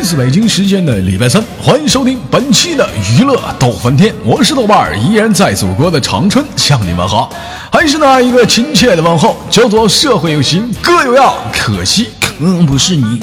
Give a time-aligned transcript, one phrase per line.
[0.00, 7.30] 来自北京时间的礼拜三，欢迎收听本期的娱乐逗翻天，我是豆瓣儿，依然在祖国的长春向你们好，
[7.70, 13.20] 还是那一个亲切的问候，叫做社会有型哥有样，可惜可不是你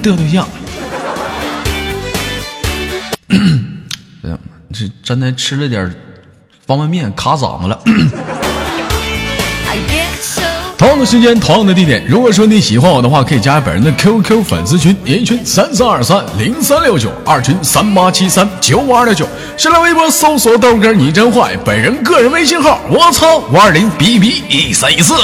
[0.00, 0.46] 的对象。
[4.72, 5.92] 这真的吃了点
[6.64, 7.82] 方便面，卡嗓子了。
[10.98, 12.04] 同样的时间，同样的地点。
[12.08, 19.24] 如果说你喜欢我的话，可以加本人的 QQ 粉丝群，一群三三二三零三六九，二群三八七三九五二六九。
[19.56, 25.14] 新浪微博搜索豆哥你真坏，本人个人微信号我操五二零 B B 一三一四。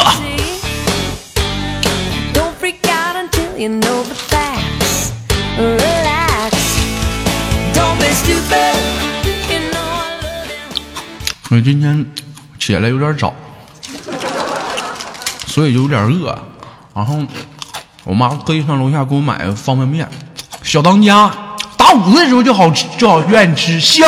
[11.50, 12.06] 我今天
[12.60, 13.34] 起来有点早。
[15.54, 16.36] 所以就有点饿，
[16.92, 17.14] 然后
[18.02, 20.08] 我妈特意上楼下给我买的方便面，
[20.64, 21.30] 小当家，
[21.76, 24.04] 打五岁的时候就好吃，就好愿意吃，香，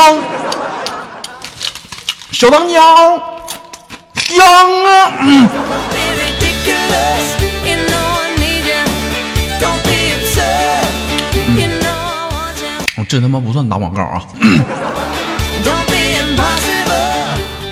[2.31, 2.83] 小当家，
[4.15, 4.45] 香
[4.83, 5.13] 啊！
[12.97, 14.21] 我这他妈不算打广告啊！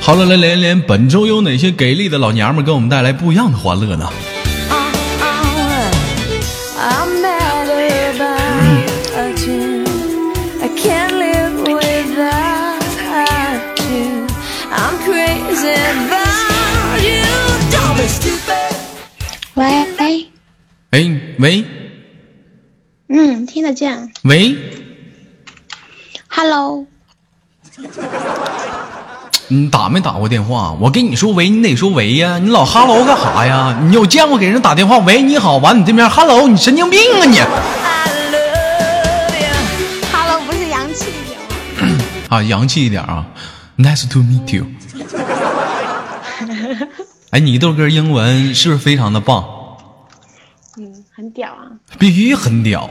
[0.06, 4.08] 好了，来连连，本周有哪些给力的老娘们给我们带来不一样的欢乐呢？
[19.56, 19.66] 喂，
[20.92, 21.66] 哎，喂，
[23.08, 24.12] 嗯，听得见。
[24.22, 24.56] 喂
[26.28, 26.86] ，Hello。
[29.47, 30.75] 你打没打过电话？
[30.79, 32.39] 我跟你说喂，你得说喂呀！
[32.39, 33.78] 你老哈喽干啥呀？
[33.83, 37.38] 你有见过给人打电话喂你好，完你这边哈喽，你神经病啊你！
[40.11, 41.45] 哈喽不是洋气一点吗？
[42.29, 43.25] 啊，洋气一点啊
[43.78, 44.66] ！Nice to meet you。
[47.29, 49.45] 哎，你豆哥英文是不是非常的棒？
[50.77, 51.69] 嗯，很屌啊！
[52.00, 52.89] 必须很屌。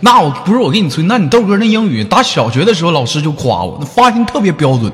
[0.00, 4.92] 那我不是我给你吹，那你豆哥那英语打小学的时候老师就夸我，那发音特别标准。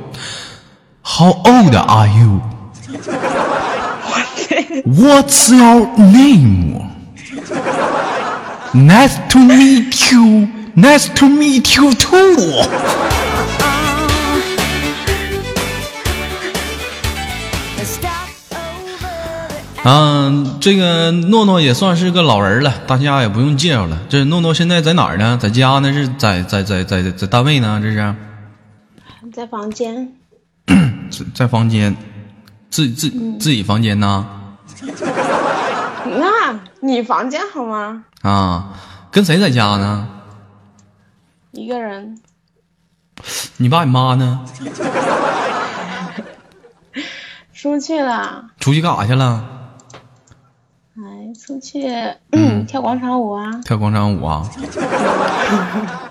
[1.02, 2.40] How old are you?
[4.86, 6.80] What's your name?
[8.72, 10.48] Nice to meet you.
[10.74, 13.21] Nice to meet you too.
[19.84, 23.98] 嗯，这个诺诺也算是个老人了，大家也不用介绍了。
[24.09, 25.37] 这诺诺现在在哪儿呢？
[25.43, 25.93] 在家呢？
[25.93, 27.81] 是在在在在在单位呢？
[27.82, 28.15] 这是
[29.32, 30.12] 在房间，
[31.10, 31.97] 在在房间，
[32.70, 33.10] 自自
[33.41, 34.25] 自己房间呢？
[36.04, 38.04] 那你房间好吗？
[38.22, 38.75] 啊，
[39.10, 40.06] 跟谁在家呢？
[41.50, 42.20] 一个人。
[43.56, 44.44] 你爸你妈呢？
[47.53, 48.44] 出去了。
[48.60, 49.44] 出去干啥去了？
[51.42, 51.82] 哎，出去
[52.66, 53.50] 跳广场舞啊！
[53.64, 54.48] 跳广场舞啊！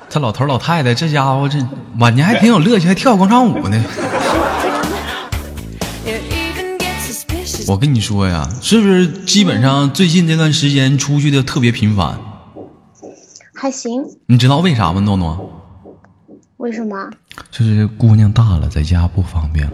[0.10, 1.58] 这老头老太太，这家伙这
[2.00, 3.82] 晚年还挺有乐趣，还跳广场舞呢。
[7.68, 12.20] 我跟你说呀，是不是基本上最近这段时间出去的特别频繁？
[13.54, 14.04] 还行。
[14.26, 15.58] 你知道为啥吗，诺诺？
[16.58, 17.10] 为什么？
[17.50, 19.74] 就是姑娘大了，在家不方便了。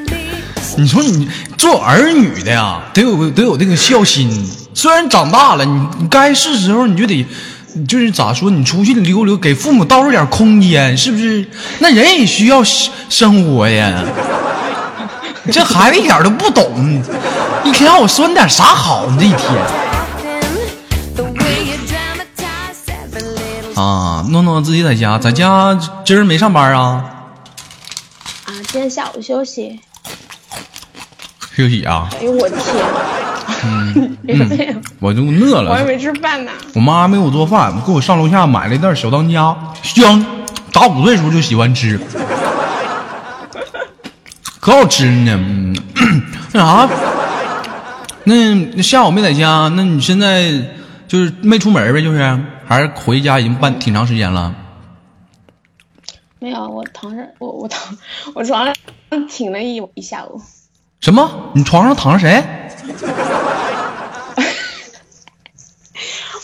[0.77, 4.29] 你说你做儿女的呀，得有得有这个孝心。
[4.73, 7.25] 虽然长大了，你你该是时候你就得，
[7.87, 11.45] 就是咋说，你出去溜溜，给父母倒出点空间，是不是？
[11.79, 14.03] 那人也需要生活呀。
[15.51, 17.03] 这孩子一点都不懂，
[17.63, 19.07] 一天让我说你点啥好？
[19.07, 19.41] 你这一天。
[23.75, 27.03] 啊，诺诺自己在家，在家今儿没上班啊？
[28.45, 29.79] 啊，今天下午休息。
[31.55, 32.07] 休息啊！
[32.19, 32.59] 哎呦我天！
[33.63, 35.71] 嗯嗯， 我就饿了。
[35.71, 36.51] 我还没吃饭呢。
[36.73, 40.25] 我妈没给我做饭，给我上楼下买了一袋小当家，香。
[40.73, 41.99] 打五岁时候就喜欢吃，
[44.61, 45.75] 可好吃呢。
[46.53, 46.89] 那啥，
[48.23, 50.49] 那下午没在家，那你现在
[51.09, 52.01] 就是没出门呗？
[52.01, 54.55] 就是还是回家已经半挺长时间了。
[56.39, 57.97] 没有，我躺着，我我躺
[58.33, 58.73] 我床上
[59.27, 60.41] 挺了一一下午。
[61.01, 61.51] 什么？
[61.53, 62.41] 你床上躺着谁？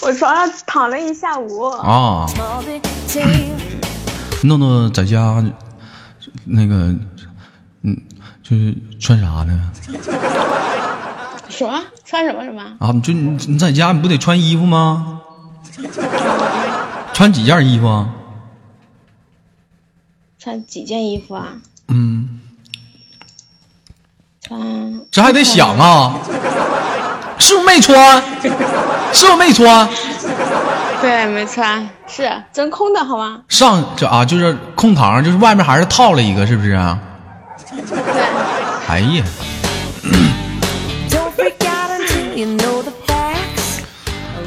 [0.01, 1.61] 我床上躺了一下午。
[1.69, 2.25] 啊。
[4.43, 5.43] 诺诺在家，
[6.45, 6.95] 那个，
[7.83, 7.95] 嗯，
[8.43, 9.71] 就是穿啥呢？
[11.49, 11.83] 什么？
[12.05, 12.61] 穿什么什么？
[12.79, 15.21] 啊，就你你在家你不得穿衣服吗？
[17.13, 18.09] 穿几件衣服啊？
[20.39, 21.57] 穿几件衣服啊？
[21.89, 22.39] 嗯，
[24.47, 26.13] 穿这还得想啊，
[27.37, 28.21] 是不是没穿？
[29.11, 29.87] 是不是没穿？
[31.01, 33.39] 对，没穿，是真空的好吗？
[33.49, 36.97] 上这啊，就是空堂，就是外面还是套了一个，是不是啊？
[37.69, 37.97] 对，
[38.87, 39.23] 哎呀.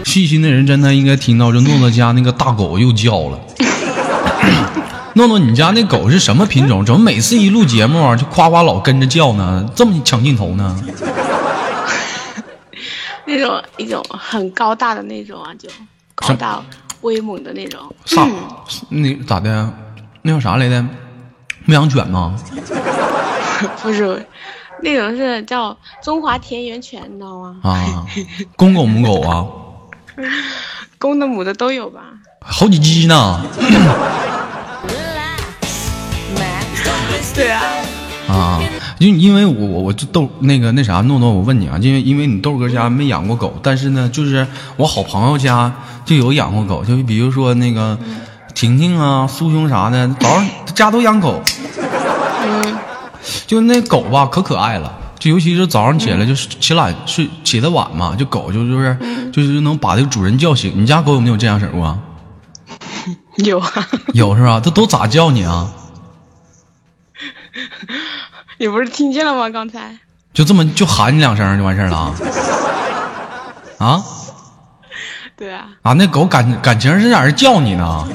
[0.04, 3.38] 细心的人真的应该听到这诺诺家那个大狗又叫了。
[5.14, 6.84] 诺诺，你家那狗是什么品种？
[6.84, 9.68] 怎么每次一录节目啊，就夸夸老跟着叫呢？
[9.74, 10.80] 这么抢镜头呢？
[13.26, 15.68] 那种一种很高大的那种啊，就
[16.14, 16.62] 高大
[17.02, 17.80] 威猛的那种。
[18.04, 18.26] 啥？
[18.88, 19.72] 那咋的？
[20.22, 20.84] 那叫啥来着？
[21.64, 22.34] 牧羊犬吗？
[23.82, 24.26] 不是，
[24.82, 27.56] 那种是叫中华田园犬，你知道吗？
[27.62, 28.06] 啊，
[28.56, 29.44] 公狗母狗啊，
[30.98, 32.00] 公的母的都有吧？
[32.40, 33.44] 好几只呢。
[37.34, 37.62] 对啊，
[38.28, 38.60] 啊，
[38.98, 44.46] 因因为我我我就豆那个那啥诺诺，我问你啊，因为因为你豆哥家没养过狗，但是呢，就是
[44.76, 45.72] 我好朋友家
[46.04, 47.98] 就有养过狗，就比如说那个
[48.54, 51.40] 婷婷啊、苏兄啥的，早上家都养狗，
[52.44, 52.78] 嗯，
[53.46, 54.92] 就那狗吧可可爱了。
[55.18, 58.96] 就尤其是早上起来就是起懒睡起得晚嘛，就狗就就是
[59.32, 60.72] 就是能把这个主人叫醒。
[60.76, 61.98] 你家狗有没有这样式儿过啊？
[63.36, 63.70] 有啊，
[64.14, 64.60] 有是吧？
[64.64, 65.70] 这都咋叫你啊？
[68.60, 69.48] 你不是听见了吗？
[69.48, 69.96] 刚才
[70.34, 72.14] 就这么就喊你两声就完事儿了啊？
[73.78, 74.04] 啊？
[75.34, 78.06] 对啊，啊，那狗感感情是在那儿叫你呢。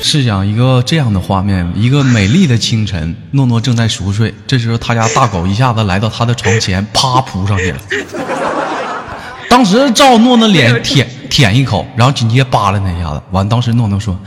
[0.00, 7.78] 试想一个这样的画面：一个美丽的清晨，诺诺正在熟睡，这时候他家大狗一下子来到他的床前，啪扑上去了。
[9.50, 11.06] 当时照诺诺脸舔
[11.36, 13.20] 舔一口，然后紧接着扒拉他一下子。
[13.30, 14.18] 完，当时诺诺说：“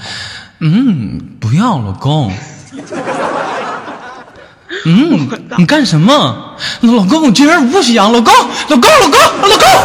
[0.62, 2.32] 嗯，不要，老公。
[4.86, 5.28] ”嗯，
[5.58, 6.56] 你干什么？
[6.82, 8.12] 老公，我今儿不想。
[8.12, 8.32] 老公，
[8.68, 9.66] 老公，老公，老公。
[9.66, 9.80] Oh.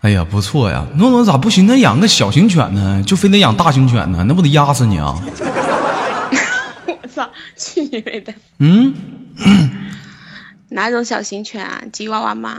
[0.00, 3.00] 哎呀，不错呀，诺诺咋不寻思养个小型犬呢？
[3.06, 4.24] 就非得养大型犬呢？
[4.26, 5.14] 那不得压死你啊！
[7.56, 8.32] 去你妹的！
[8.58, 8.94] 嗯，
[10.70, 11.80] 哪种小型犬啊？
[11.92, 12.58] 吉娃娃吗？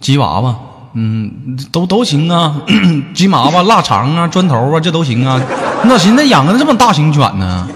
[0.00, 0.56] 吉娃娃，
[0.94, 2.62] 嗯，都都行啊，
[3.14, 5.40] 吉娃娃、腊肠啊、砖头啊，这都行啊。
[5.82, 7.68] 你咋寻思养个这么大型犬呢？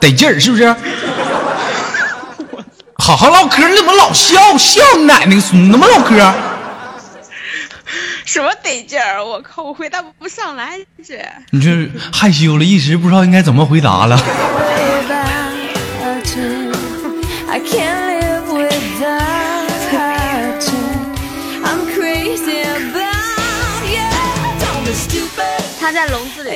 [0.00, 0.74] 得劲儿是不是？
[2.98, 5.86] 好好唠嗑，你怎么老笑笑你奶奶个孙子吗？
[5.86, 6.14] 唠嗑，
[8.26, 9.24] 什么得劲儿？
[9.24, 11.24] 我靠，我回答不上来这。
[11.52, 14.18] 你这害羞了，一时不知道应该怎么回答了。
[14.98, 16.72] Without you,
[17.48, 19.70] I can't live without
[20.60, 20.82] you.
[21.64, 24.10] I'm crazy about you.
[24.58, 25.62] Don't be stupid.
[25.80, 26.50] 它在笼子里。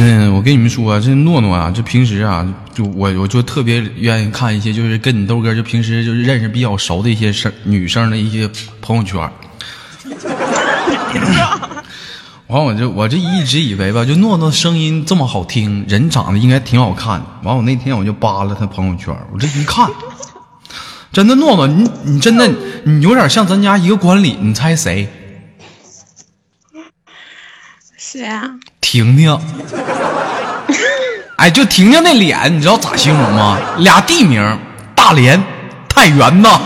[0.00, 8.48] 嗯，我跟你们说，这诺诺啊，这平时啊，就我我就特别愿意看一些，就是跟你豆哥就平时就是认识比较熟的一些生女生的一些
[8.80, 9.18] 朋友圈。
[12.46, 17.26] 完，我就我这一直以为吧，就诺诺声音这么好听，人长得应该挺好看的。
[17.42, 19.90] 完，我那天我就扒拉他朋友圈，我这一看，
[21.12, 22.48] 真的诺诺，你你真的
[22.84, 25.08] 你有点像咱家一个管理，你猜谁？
[27.96, 28.48] 谁啊？
[28.90, 29.38] 婷婷。
[31.36, 33.58] 哎，就婷婷那脸，你知道咋形容吗？
[33.80, 34.58] 俩地名：
[34.94, 35.38] 大连、
[35.90, 36.58] 太原呐。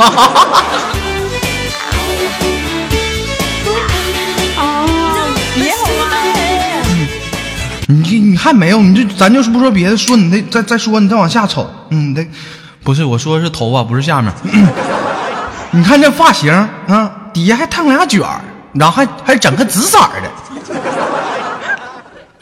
[7.89, 12.25] 你你还没有，你就咱就是不说别的，说你那再再说你再往下瞅，嗯，你得
[12.85, 14.33] 不是我说的是头发，不是下面。
[15.73, 16.53] 你看这发型
[16.87, 18.41] 啊，底下还烫俩卷儿，
[18.75, 20.31] 然后还还整个紫色儿的，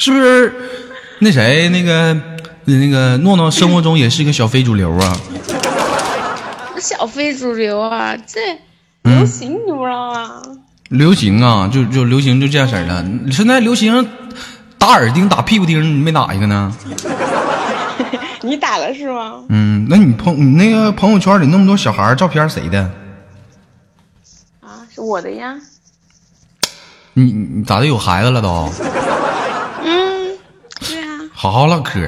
[0.01, 0.55] 是不是？
[1.19, 2.17] 那谁那个
[2.65, 5.17] 那个诺诺生活中也是一个小非主流啊。
[6.79, 8.41] 小非主流啊，这
[9.05, 10.43] 嗯流行你不知道吗？
[10.89, 13.05] 流行啊，就就流行就这样式儿的。
[13.31, 14.09] 现在流行
[14.79, 16.75] 打耳钉、打屁股钉，你没打一个呢？
[18.41, 19.43] 你打了是吗？
[19.51, 22.91] 嗯，那你朋你那个朋友圈里那么多小孩照片，谁的？
[24.61, 25.57] 啊，是我的呀。
[27.13, 27.85] 你你你咋的？
[27.85, 28.73] 有孩子了都？
[31.43, 31.99] 好好唠嗑，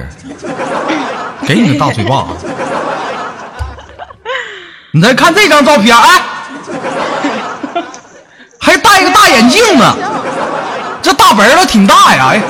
[1.47, 2.45] 给你个大嘴巴子。
[4.91, 6.21] 你再看这张照片，哎，
[8.59, 9.97] 还戴一个大眼镜呢，
[11.01, 12.41] 这大本挺大呀，哎。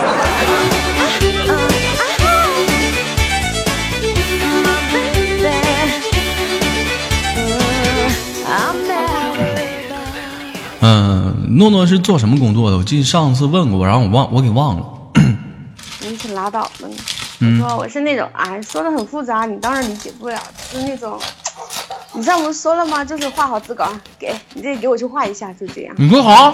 [10.81, 12.77] 嗯，诺诺是做什么工作的？
[12.77, 14.83] 我记得上次问过，然后我忘，我给忘了。
[16.03, 16.97] 你可拉倒吧你！
[17.39, 20.39] 嗯我说我是那种，哎，说的很复杂，你当然理解不了，
[20.71, 21.19] 就是那种，
[22.13, 23.03] 你上不是说了吗？
[23.03, 25.95] 就是画好自稿，给你这给我去画一下，就这样。
[25.97, 26.53] 你说啥？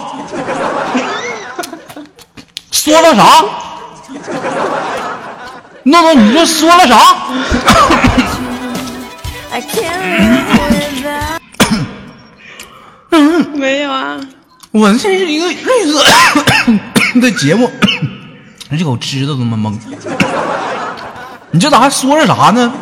[2.70, 3.44] 说了啥？
[5.84, 7.16] 诺诺，你这说了啥
[13.54, 14.20] 没有啊，
[14.70, 16.02] 我这是一个绿色
[17.20, 17.70] 的节目，
[18.78, 19.72] 这狗吃的都他妈懵。
[21.50, 22.72] 你这咋还说了啥呢？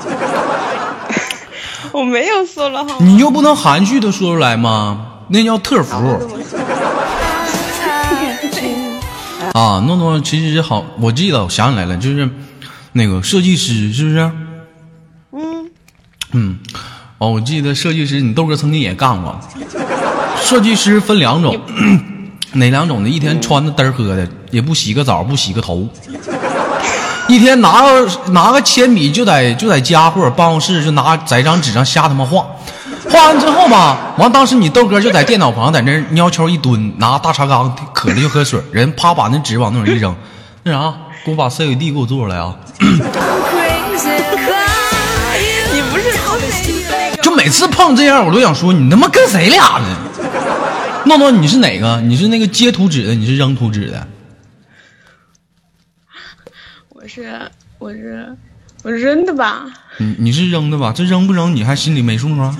[1.92, 2.96] 我没有说了哈。
[3.00, 5.06] 你又不能含蓄的说出来吗？
[5.28, 5.96] 那叫特服
[9.54, 9.82] 啊！
[9.86, 12.28] 诺诺其实好，我记得我想起来了，就是
[12.92, 14.30] 那个设计师，是不是？
[15.32, 15.70] 嗯，
[16.32, 16.58] 嗯，
[17.18, 19.40] 哦，我记得设计师，你豆哥曾经也干过。
[20.40, 21.60] 设计师分两种，
[22.52, 23.08] 哪两种呢？
[23.08, 25.86] 一天穿的嘚儿喝的，也不洗个澡，不洗个头，
[27.28, 32.46] 一天拿个拿个铅笔就在就在家或者办公室就拿在一张纸上瞎他妈画，
[33.10, 40.16] 画完之后吧，完当时你豆哥就在电脑旁在那儿蔫悄一蹲，拿大茶缸渴了就喝水，人啪把那纸往那儿一扔，
[40.62, 42.54] 那啥，给我把 CVD 给我做出来啊。
[47.22, 49.86] 就每次碰这样，我都想说你他妈跟谁俩呢？
[51.08, 52.00] 诺诺，你是哪个？
[52.02, 54.06] 你是那个接图纸的，你是扔图纸的？
[56.90, 58.36] 我是我是
[58.82, 59.66] 我扔的吧？
[59.98, 60.92] 你你是扔的吧？
[60.94, 62.56] 这扔不扔你还心里没数吗？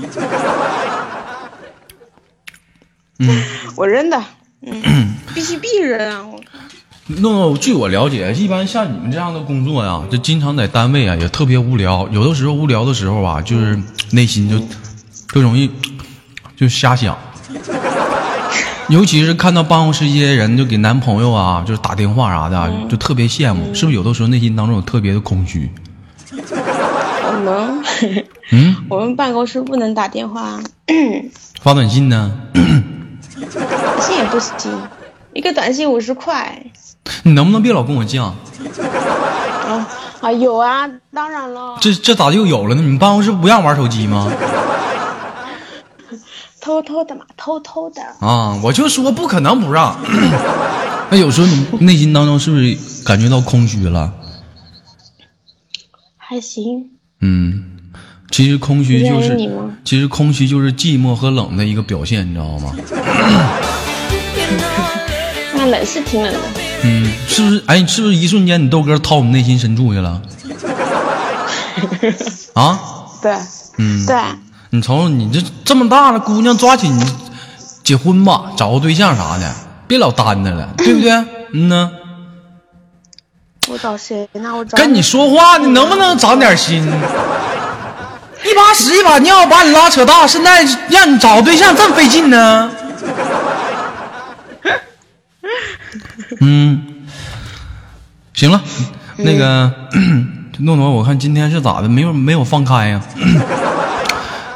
[3.19, 3.45] 嗯，
[3.77, 4.25] 我扔的，
[4.63, 6.27] 嗯，必须必扔啊！
[6.27, 6.59] 我靠，
[7.09, 12.09] 诺诺，据我了解，一般像你们这样的工作呀，就经常在单位啊，也特别无聊。
[12.13, 13.79] 有的时候无聊的时候吧，就是
[14.13, 14.59] 内心就
[15.35, 15.71] 就容易
[16.57, 17.19] 就瞎想。
[18.89, 23.97] 尤其是看到办公室一些人就给男朋友啊， 就是打电话啥的啊，就特别羡慕，是不是？
[23.97, 25.71] 有的时候内心当中有特别的空虚。
[26.31, 27.83] 我能
[28.51, 30.59] 嗯， 我们办公室不能打电话，
[31.61, 32.33] 发短信呢？
[32.55, 34.53] 短信也不行，
[35.35, 36.61] 一个短信五十块。
[37.23, 38.23] 你能不能别老跟我犟？
[38.23, 38.35] 啊
[40.21, 42.81] 啊，有啊，当然了，这这咋就有了呢？
[42.81, 44.31] 你们办公室不让玩手机吗？
[46.69, 48.03] 偷偷的嘛，偷偷的。
[48.21, 49.99] 啊，我就说不可能不让。
[51.11, 54.13] 那有时候你内心当中是不是感觉到空虚了？
[56.19, 56.91] 还行，
[57.23, 57.65] 嗯，
[58.31, 59.35] 其实空虚就是
[59.83, 62.77] 其实空虚就是寂寞和冷的一个表现，你知道吗？
[65.55, 66.39] 那冷是挺冷的。
[66.85, 67.63] 嗯，是不是？
[67.67, 70.21] 哎，是不是一瞬间你豆哥掏你内心深处去了？
[72.53, 72.79] 啊，
[73.23, 73.33] 对，
[73.79, 74.15] 嗯，对，
[74.71, 76.95] 你瞅瞅你这这么大了，姑娘抓紧
[77.83, 79.55] 结婚吧，找个对象啥的，
[79.87, 81.11] 别老单着了，对不对？
[81.55, 81.91] 嗯呢，
[83.69, 84.55] 我找谁呢？
[84.55, 86.83] 我找跟你说话，你能不能长点心？
[88.45, 92.71] 一把屎一把尿把你拉扯大，现在让你找对象这么费劲呢？
[96.41, 97.07] 嗯，
[98.35, 98.61] 行了，
[99.17, 99.73] 那个
[100.61, 101.89] 诺诺，我看今天是咋的？
[101.89, 103.01] 没有没有放开呀、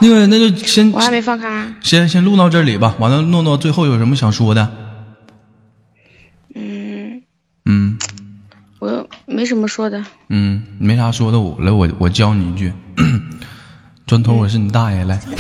[0.03, 1.73] 那个那就先我还没放开。
[1.81, 2.97] 先先录到这里吧。
[2.99, 4.69] 完了，诺诺最后有什么想说的？
[6.57, 7.23] 嗯，
[7.67, 7.97] 嗯
[8.81, 10.05] 我没什么说的。
[10.29, 12.73] 嗯，没啥说的，我来我我教你一句，
[14.05, 15.17] 砖头我是你大爷来。
[15.19, 15.33] 砖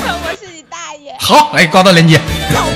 [0.00, 1.12] 头，我是你大爷。
[1.18, 2.20] 好，来挂断连接。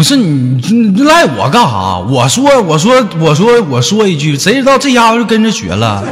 [0.00, 1.98] 不是你赖我干啥？
[1.98, 6.02] 我说我说我说我说一句，谁知道这家伙就跟着学了？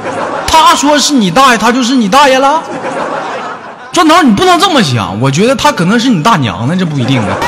[0.47, 2.62] 他说是你大爷，他就是你大爷了。
[3.90, 7.33] 砖头，你不能这么想，我觉得他可能是你大娘呢，这不一定的。
[7.33, 7.40] Oh,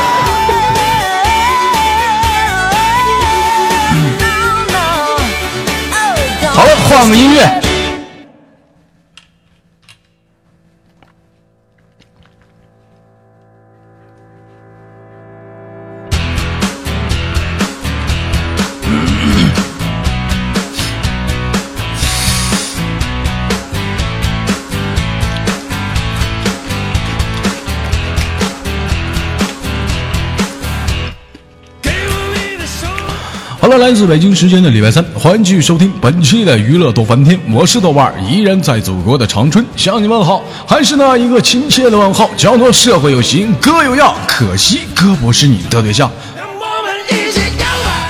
[6.54, 7.60] 好了，换个音乐。
[33.70, 46.10] 了，来自北京时间的礼拜三，欢迎继续收听本期的娱乐逗翻天，我是豆瓣，依然在祖国的长春向你问好，还是那一个亲切的问候，叫做社会有型哥有样，可惜哥不是你的对象。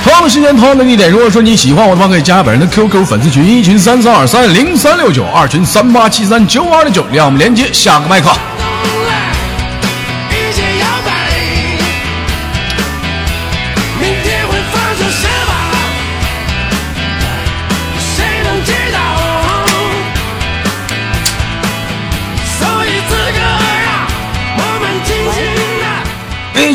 [0.02, 1.11] 同样的时间，同样的地点。
[1.11, 8.31] 如果说你喜欢我的话，可以加本人的 QQ 粉丝群，一群三三二三零三六九，二群三八七三九五二六九，让我们连接下个麦克。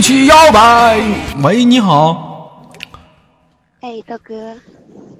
[0.06, 0.22] 情的。
[0.22, 1.02] 一起摇摆。
[1.42, 2.70] 喂，你好。
[3.82, 4.56] 哎，豆哥，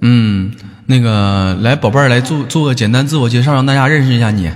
[0.00, 0.54] 嗯，
[0.86, 4.50] 那个，来，宝贝儿，来做做个简单自我介绍，让大家认识一下你。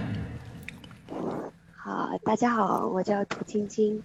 [1.77, 4.03] 好，大家好，我叫涂晶晶，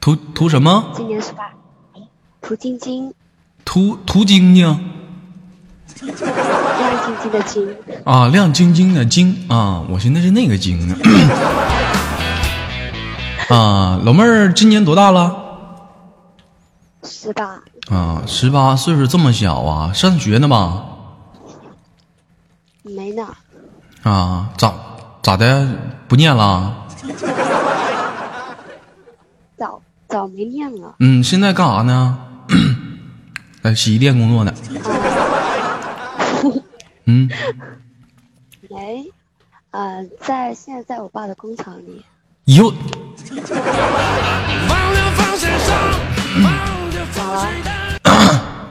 [0.00, 0.92] 涂涂什么？
[0.96, 1.50] 今年十八。
[2.40, 3.12] 涂晶晶，
[3.64, 4.64] 涂涂晶晶
[6.04, 6.12] 亮
[7.06, 10.94] 晶晶的晶，啊，亮晶晶的晶啊，我寻思是那个晶呢。
[13.48, 15.43] 啊，老妹儿今年多大了？
[17.04, 20.84] 十八，啊，十八，岁数这么小啊，上学呢吧？
[22.82, 23.28] 没呢，
[24.02, 24.74] 啊，咋
[25.22, 25.68] 咋的？
[26.08, 26.86] 不念了？
[29.56, 30.94] 早早没念了。
[30.98, 32.18] 嗯，现在干啥呢？
[33.62, 34.52] 在洗衣店工作呢。
[37.06, 37.28] 嗯，
[38.70, 39.04] 没，
[39.72, 42.04] 呃，在现在在我爸的工厂里。
[42.46, 42.72] 哟，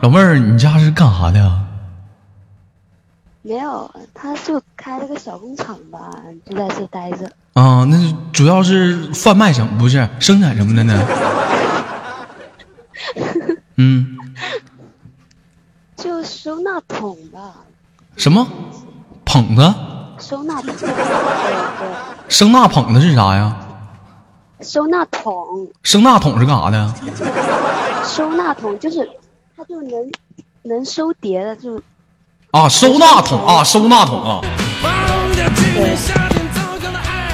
[0.03, 1.63] 老妹儿，你家是干啥的呀？
[3.41, 6.11] 没有，他就开了个小工厂吧，
[6.45, 7.25] 就在这待着。
[7.53, 9.77] 啊，那是主要是贩卖什么？
[9.79, 11.01] 不是生产什么的呢？
[13.77, 14.17] 嗯，
[15.95, 17.53] 就收纳桶吧，
[18.17, 18.45] 什么？
[19.23, 19.73] 捧子？
[20.19, 23.55] 收纳桶，对对，声纳捧子是啥呀？
[24.59, 26.93] 收纳桶，收纳桶是干啥的？
[28.03, 29.09] 收纳桶就是
[29.63, 30.11] 它就能
[30.63, 31.81] 能收碟的，就
[32.51, 34.41] 啊，收纳桶啊，收纳桶啊。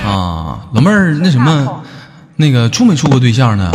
[0.05, 0.69] 啊！
[0.73, 1.83] 老妹儿，那什么，
[2.35, 3.71] 那个处没处过对象呢？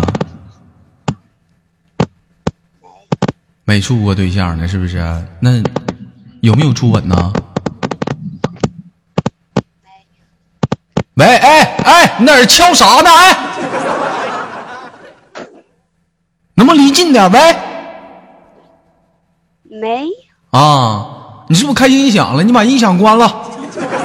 [3.64, 4.98] 没处过对象呢，是不是？
[5.40, 5.60] 那
[6.40, 7.32] 有没有初吻呢？
[11.14, 13.10] 喂，哎哎，你在这敲啥呢？
[13.10, 13.36] 哎，
[16.54, 17.28] 能不能离近点？
[17.32, 17.56] 喂，
[19.84, 20.08] 没
[20.48, 22.42] 啊，你是不是开音响了？
[22.42, 23.42] 你把音响关了。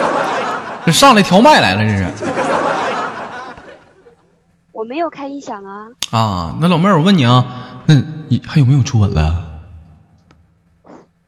[0.86, 2.06] 这上来调麦来了，这是
[4.74, 6.54] 我没有开音响啊，啊？
[6.60, 7.46] 那老妹儿，我问你啊，
[7.86, 7.96] 那
[8.28, 9.42] 你还有没有初吻了？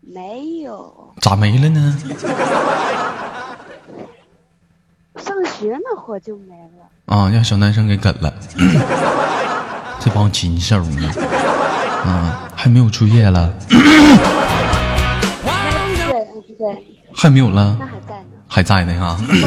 [0.02, 1.14] 没有。
[1.22, 1.98] 咋没了呢？
[5.16, 6.84] 上学那会儿就没了。
[7.06, 8.34] 啊，让小男生给啃了，
[10.02, 11.10] 这帮禽兽呢？
[12.04, 13.80] 啊，还没有出夜了，对
[16.58, 18.26] 对，还没有了那，还在呢。
[18.48, 19.18] 还在呢啊。
[19.30, 19.38] 有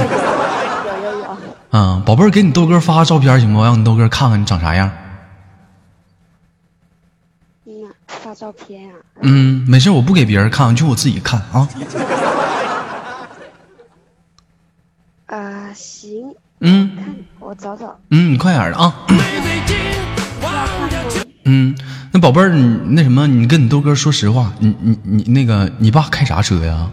[1.03, 1.37] 有有，
[1.71, 3.63] 啊，宝贝儿，给你豆哥发个照片行不？
[3.63, 4.91] 让你豆哥看看你长啥样。
[7.67, 7.73] 嗯，
[8.07, 8.97] 发照片啊。
[9.23, 11.69] 嗯，没事，我不给别人看，就我自己看啊。
[15.27, 17.05] 啊、行，嗯看
[17.41, 17.99] 我找找。
[18.11, 18.95] 嗯，你快点儿的啊。
[21.47, 21.77] 嗯，
[22.17, 26.89] 那宝贝儿，你那什么，你跟你豆哥说实话，你你你那个，你爸开啥车呀？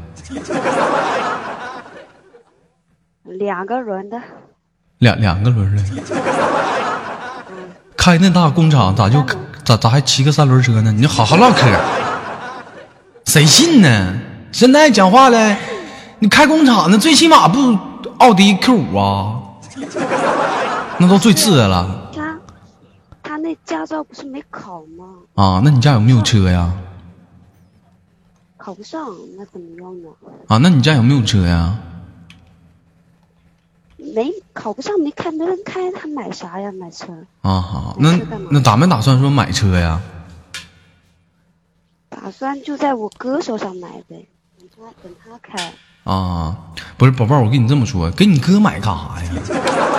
[3.25, 4.19] 两个轮的，
[4.97, 5.83] 两两个轮儿的。
[7.95, 9.23] 开那大工厂咋就
[9.63, 10.91] 咋咋还骑个三轮车呢？
[10.91, 11.67] 你好好唠嗑，
[13.25, 14.15] 谁信呢？
[14.51, 15.55] 现在讲话嘞，
[16.17, 17.77] 你开工厂那最起码不
[18.17, 19.37] 奥迪 Q 五啊，
[20.97, 22.00] 那都最次的了
[23.51, 25.05] 那驾照不是没考吗？
[25.35, 25.61] 啊。
[25.63, 26.73] 那你家有没有车呀？
[28.55, 30.09] 考不上，那怎么样呢？
[30.47, 31.77] 啊，那你家有没有车呀？
[33.97, 36.71] 没考不上，没开，没人开，他买啥呀？
[36.71, 37.11] 买车？
[37.41, 38.17] 啊好，那
[38.49, 40.01] 那咋没打算说买车呀？
[42.07, 45.73] 打算就在我哥手上买呗，等他等他开。
[46.03, 46.57] 啊，
[46.97, 49.31] 不是宝贝儿，我跟你这么说，给你哥买干啥呀？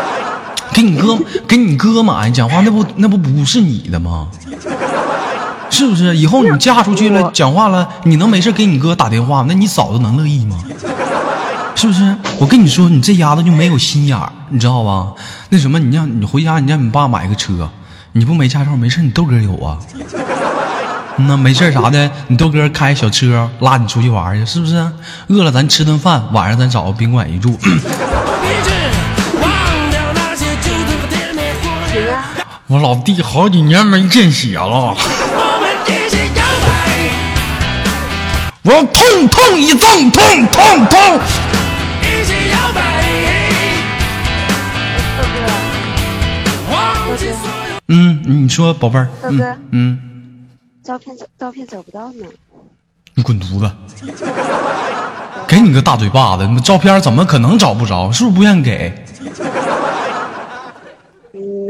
[0.83, 4.27] 给你哥给你哥买，讲话那不那不不是你的吗？
[5.71, 6.17] 是不是？
[6.17, 9.45] 以后你嫁出去了，讲话了，你能没事给你哥打电话？
[9.47, 10.57] 那你嫂子能乐意吗？
[11.77, 12.17] 是不是？
[12.39, 15.13] 我跟你说，你这丫头就没有心眼儿，你知道吧？
[15.51, 17.71] 那什么，你让你回家，你让你爸买个车，
[18.13, 19.79] 你不没驾照，没事，你豆哥有啊。
[21.17, 24.85] 那，没事啥的，你豆哥开小车拉你出去玩去，是不是？
[25.29, 27.57] 饿了咱吃顿饭，晚上咱找个宾馆一住。
[32.73, 34.97] 我老弟好几年没见血了，
[38.63, 41.21] 我，要痛痛一痛，痛痛痛！
[47.89, 49.99] 嗯，你说宝贝儿，嗯哥嗯，
[50.83, 52.25] 照片照片找不到呢。
[53.15, 53.71] 你滚犊子！
[55.47, 56.47] 给你个大嘴巴子！
[56.47, 58.11] 你照片怎么可能找不着？
[58.11, 59.05] 是不是不愿给？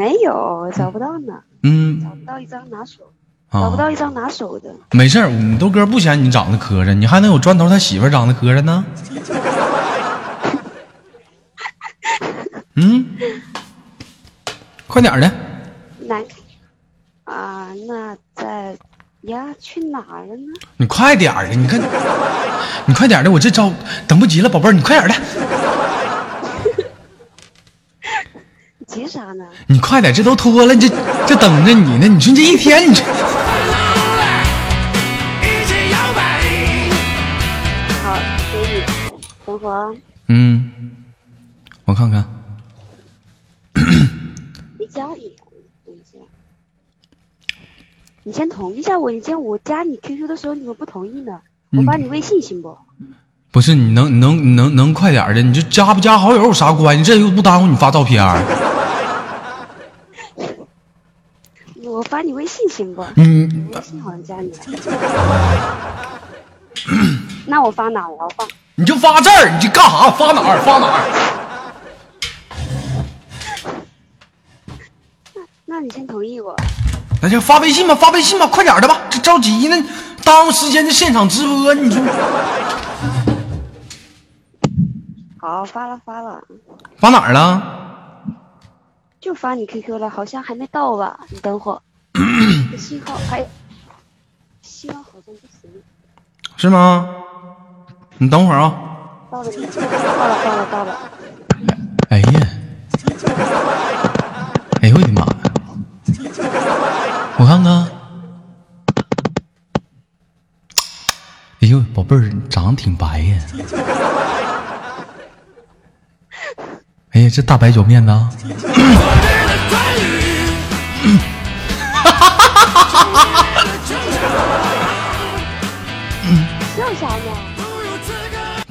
[0.02, 2.02] 嗯，没有，找不到呢，嗯。
[2.02, 3.04] 找不到一张拿手，
[3.52, 4.74] 找不啊，到一张拿手的。
[4.90, 8.84] 没事儿，你豆哥不嫌你长得磕碜，你还能有砖头他媳妇长得磕碜呢？
[12.74, 13.06] 嗯，
[14.88, 15.30] 快点儿的，
[16.08, 17.36] 难看。
[17.36, 18.76] 啊，那在
[19.22, 20.52] 呀，去哪儿了呢？
[20.78, 21.80] 你快点儿的，你看，
[22.86, 23.70] 你快点儿的，我这招
[24.08, 26.11] 等不及了，宝贝儿，你快点儿的，你
[28.92, 29.46] 急啥呢？
[29.68, 30.86] 你快点，这都脱了，这
[31.26, 32.06] 这等着你呢。
[32.06, 33.02] 你说这一天，你这
[38.02, 38.14] 好，
[38.52, 38.82] 给你，
[39.46, 39.94] 等会儿啊
[40.28, 40.70] 嗯，
[41.86, 42.22] 我看看，
[43.74, 45.32] 你加你，
[45.86, 46.18] 等一下，
[48.24, 51.40] 你先同一下我，你这样我加你 QQ 的时候你怎么不同意呢？
[51.70, 52.76] 我发你微信行不？
[53.50, 57.04] 不是你能能能能快点的，你就加不加好友有啥关系？
[57.04, 58.42] 这又不耽误你发照片儿。
[62.02, 63.06] 我发你微信行不？
[63.14, 64.56] 嗯，微信好像加你了。
[67.46, 68.08] 那我发哪？
[68.08, 70.10] 我发你就发这儿，你就干啥？
[70.10, 70.58] 发哪儿？
[70.62, 70.98] 发哪儿？
[75.64, 76.56] 那你先同意我。
[77.22, 79.86] 那就发微信吧，发微信吧，快点儿的吧，这着急呢，
[80.24, 82.02] 耽误时间的现场直播，你说
[85.38, 86.42] 好，发了发了，
[86.98, 87.78] 发哪儿了？
[89.20, 91.20] 就发你 QQ 了，好像还没到吧？
[91.30, 91.80] 你等会儿，
[92.70, 93.44] 这信号还，
[94.62, 95.70] 信号好像不行。
[96.56, 97.08] 是吗？
[98.18, 98.74] 你等会儿啊。
[99.30, 99.50] 到了？
[99.50, 99.58] 到
[100.28, 100.98] 了到了到了。
[102.10, 102.48] 哎呀，
[104.82, 105.28] 哎呦我的妈呀！
[107.38, 107.88] 我看看，
[111.60, 113.42] 哎呦，宝贝儿，你长得挺白呀。
[117.12, 118.12] 哎呀，这大白脚面子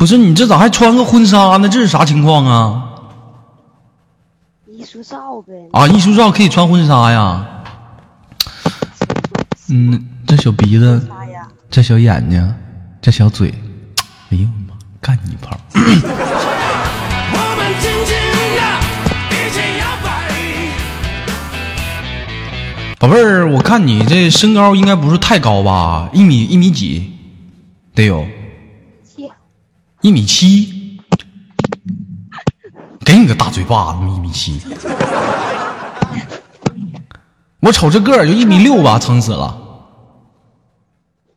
[0.02, 1.70] 不是你这咋还穿个婚纱呢？
[1.70, 2.90] 这是啥情况啊？
[4.66, 5.54] 艺术照呗。
[5.74, 7.46] 啊，艺术照可以穿婚纱呀？
[9.70, 11.08] 嗯，这小鼻子，
[11.70, 12.56] 这小眼睛，
[13.00, 13.54] 这小嘴，
[14.32, 15.56] 哎呦我的妈，干你一炮！
[22.98, 26.10] 宝贝儿，我看你这身高应该不是太高吧？
[26.12, 27.14] 一米一米几？
[27.94, 28.32] 得有切，
[30.02, 31.00] 一米七。
[33.04, 34.62] 给你个大嘴巴子，一米七。
[37.60, 39.58] 我瞅这个儿就一米六吧，撑死了。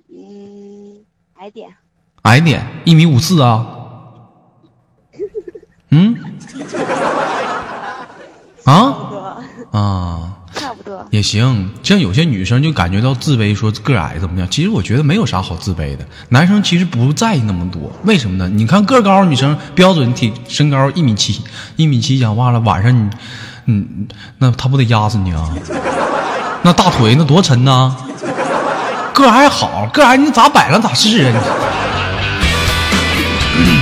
[0.09, 1.75] 嗯，矮点。
[2.23, 3.67] 矮点，一米五四啊。
[5.91, 6.17] 嗯？
[8.65, 10.34] 啊，啊。
[10.55, 11.07] 差不多。
[11.11, 14.49] 也行，像有些女生就感觉到自卑，说个矮怎么样？
[14.51, 16.07] 其实我觉得没有啥好自卑的。
[16.31, 18.49] 男生其实不在意那么多，为什么呢？
[18.49, 21.43] 你看个高的女生标准体身高一米七，
[21.77, 23.11] 一米七讲话了，晚上你，
[23.67, 25.49] 嗯，那他不得压死你啊？
[26.63, 27.95] 那大腿那多沉呐！
[29.13, 31.43] 个儿还好，个矮你咋摆了咋是啊？
[33.57, 33.81] 你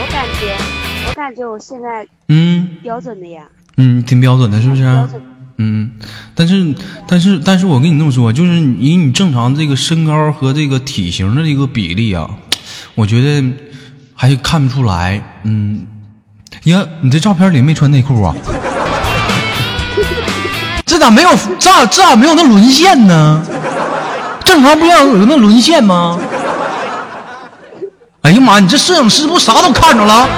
[0.00, 0.56] 我感觉，
[1.08, 4.82] 我感觉我现在嗯标准的呀，嗯，挺标准的，是不是？
[4.82, 5.08] 啊。
[5.58, 5.90] 嗯，
[6.34, 6.74] 但是
[7.08, 12.28] 但是但是我跟你这么说，就是以你正常这个身高和这个体型的这个比例啊，
[12.94, 13.42] 我觉得
[14.14, 15.22] 还看不出来。
[15.44, 15.86] 嗯，
[16.64, 18.34] 呀，你这照片里没穿内裤啊？
[20.84, 21.30] 这咋没有？
[21.58, 23.42] 这咋这咋没有那沦陷呢？
[24.44, 26.18] 正常不要有那沦陷吗？
[28.20, 30.28] 哎呀妈，你这摄影师不啥都看着了？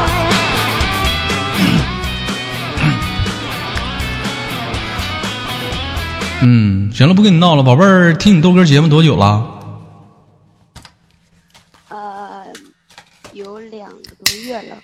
[6.40, 9.44] 嗯，行了，不跟你闹了，宝贝儿，听你豆哥节目多久了？
[11.88, 12.46] 呃，
[13.32, 14.76] 有两个多月了。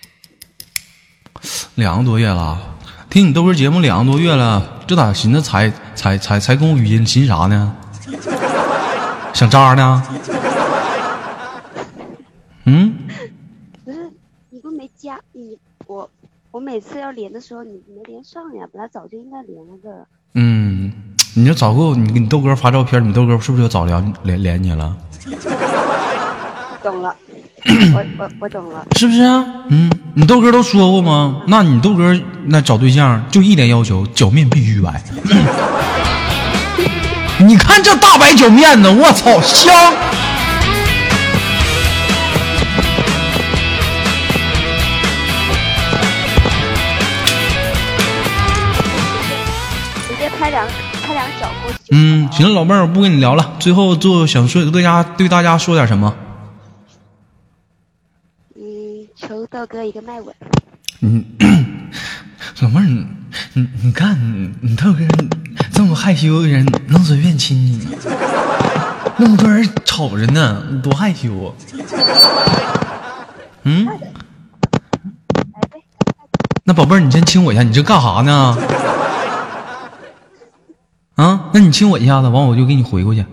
[1.77, 2.61] 两个多月了，
[3.09, 7.77] 听你豆哥节目两个多月了，这咋寻思才才才才跟我语音寻啥呢？
[9.33, 10.03] 想渣呢？
[12.65, 12.97] 嗯，
[13.85, 14.11] 不是，
[14.51, 16.11] 你不没加你我
[16.51, 20.07] 我每次要连的时候你没连上呀，本来早就应该连了的。
[20.37, 20.93] 嗯，
[21.37, 24.95] 你要早给我，你给你豆哥发照片，你豆哥是不是就早连连连你了？
[26.81, 27.13] 懂了，
[27.93, 28.87] 我我我懂了。
[28.97, 29.45] 是不是啊？
[29.69, 31.43] 嗯，你豆哥都说过吗？
[31.49, 32.17] 那你豆哥
[32.47, 35.03] 那找对象就一点要求，脚面必须白。
[37.45, 39.93] 你看这大白脚面子，我操，香！
[50.09, 50.65] 直接拍两
[51.91, 53.55] 嗯，行了，老妹儿，我不跟你聊了。
[53.59, 56.15] 最后做想说对大家对大家说点什么？
[58.57, 60.35] 嗯，求道哥一个麦吻。
[61.01, 61.25] 嗯，
[62.61, 63.07] 老妹儿，你
[63.53, 65.01] 你你看你你豆哥
[65.73, 67.93] 这么害羞的人，能随便亲你吗？
[69.17, 71.53] 那么多人瞅着呢，你多害羞啊！
[73.63, 73.95] 嗯，来
[75.71, 75.83] 呗，
[76.65, 78.57] 那宝贝儿，你先亲我一下，你这干啥呢？
[81.17, 83.25] 啊，那你亲我一下子，完我就给你回过去。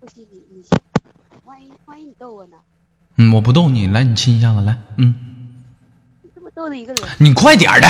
[0.00, 0.64] 不行你你，
[1.44, 2.56] 万一万一你逗我呢？
[3.16, 5.14] 嗯，我不逗你，来，你亲一下子，来，嗯，
[6.22, 7.88] 你这么逗的一个人，你快点的，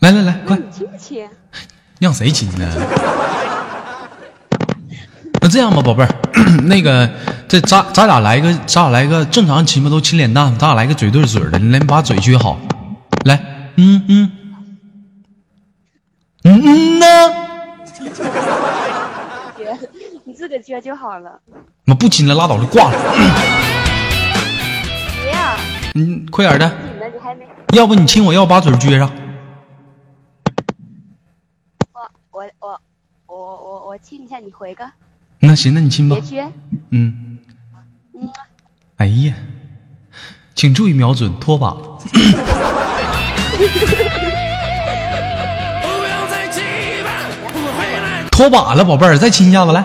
[0.00, 1.28] 来来来，快，亲亲？
[1.98, 2.66] 让谁亲呢？
[5.42, 6.08] 那这样吧，宝贝儿，
[6.62, 7.10] 那个，
[7.46, 12.58] 这咱咱俩来一个，咱俩来一个正常亲吧，都亲脸蛋，咱俩来个嘴对嘴的，你来把嘴撅好，
[13.76, 14.30] 嗯嗯，
[16.44, 17.06] 嗯嗯呢，
[19.56, 19.78] 撅，
[20.24, 21.40] 你自个撅就好了。
[21.86, 22.98] 我不亲了，拉倒了，挂了。
[25.22, 25.56] 别呀，
[25.94, 26.70] 嗯，快点的，
[27.72, 29.10] 要不你亲我，要把嘴撅上。
[31.92, 32.80] 我我我
[33.26, 34.88] 我我我亲一下，你回个，
[35.40, 36.44] 那行，那你亲吧别。
[36.44, 36.48] 撅。
[36.90, 37.38] 嗯，
[38.14, 38.28] 嗯，
[38.98, 39.34] 哎呀，
[40.54, 41.76] 请注意瞄准，拖把。
[43.56, 43.62] 不
[46.04, 46.46] 要再
[47.76, 48.24] 回来。
[48.30, 49.84] 拖把了，宝贝儿，再亲一下子来。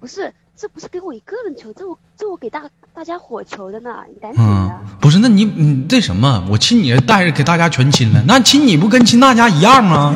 [0.00, 2.62] 不是，这不是给我一个人求，这我这我给大
[2.94, 6.44] 大家伙求的呢，你赶紧嗯的。，不是，那你你这什么？
[6.50, 10.14] 我亲你带着给大家全亲了，那亲你不跟亲大家一样吗？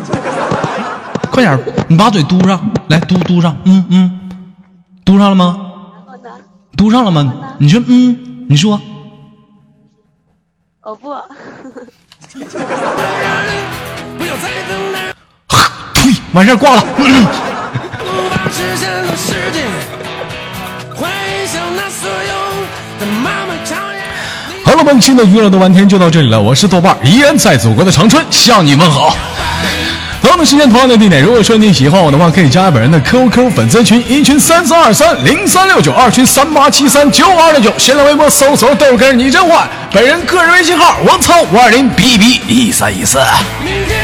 [1.32, 4.20] 快点，你把嘴嘟上来，嘟嘟上，嗯嗯，
[5.04, 5.56] 嘟上了吗？
[5.94, 6.30] 然后呢？
[6.76, 7.54] 嘟上了吗？
[7.58, 8.80] 你说嗯，你说
[10.86, 11.08] 哦不，
[16.32, 16.84] 完事儿挂了。
[24.64, 29.16] 好了，本期的娱乐的半天就到这里了，我是豆瓣儿，依然在祖国的长春向你们好。
[30.26, 43.20] 同样的时间，同样的地点，如果说你喜欢我的话，可以加本人的 QQ 粉丝群，一群三三二三零三六九，二群三八七三九五二六九，新浪微博搜索豆哥你真坏，本人个人微信号王操五二零 B B 一三一四。
[43.64, 43.95] 明天